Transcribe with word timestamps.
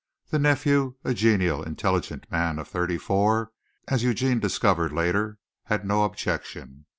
The 0.31 0.39
nephew, 0.39 0.95
a 1.03 1.13
genial, 1.13 1.61
intelligent 1.61 2.25
man 2.31 2.57
of 2.57 2.67
thirty 2.67 2.97
four, 2.97 3.51
as 3.87 4.01
Eugene 4.03 4.39
discovered 4.39 4.91
later, 4.93 5.37
had 5.65 5.85
no 5.85 6.05
objection. 6.05 6.85